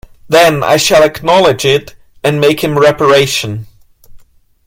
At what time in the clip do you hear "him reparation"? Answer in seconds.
2.63-3.67